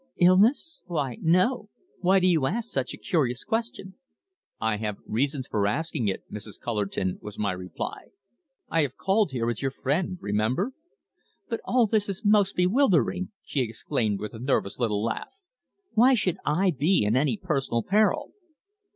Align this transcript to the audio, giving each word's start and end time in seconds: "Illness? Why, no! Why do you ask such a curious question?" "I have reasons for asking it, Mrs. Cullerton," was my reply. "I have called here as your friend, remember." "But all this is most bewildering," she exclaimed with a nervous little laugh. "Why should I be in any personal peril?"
"Illness? 0.19 0.81
Why, 0.87 1.19
no! 1.21 1.69
Why 1.99 2.19
do 2.19 2.25
you 2.25 2.47
ask 2.47 2.71
such 2.71 2.91
a 2.91 2.97
curious 2.97 3.43
question?" 3.43 3.93
"I 4.59 4.77
have 4.77 4.97
reasons 5.05 5.45
for 5.45 5.67
asking 5.67 6.07
it, 6.07 6.23
Mrs. 6.31 6.59
Cullerton," 6.59 7.19
was 7.21 7.37
my 7.37 7.51
reply. 7.51 8.07
"I 8.67 8.81
have 8.81 8.97
called 8.97 9.29
here 9.29 9.47
as 9.47 9.61
your 9.61 9.69
friend, 9.69 10.17
remember." 10.19 10.73
"But 11.49 11.61
all 11.65 11.85
this 11.85 12.09
is 12.09 12.25
most 12.25 12.55
bewildering," 12.55 13.29
she 13.43 13.59
exclaimed 13.61 14.19
with 14.19 14.33
a 14.33 14.39
nervous 14.39 14.79
little 14.79 15.03
laugh. 15.03 15.35
"Why 15.93 16.15
should 16.15 16.37
I 16.43 16.71
be 16.71 17.03
in 17.03 17.15
any 17.15 17.37
personal 17.37 17.83
peril?" 17.83 18.31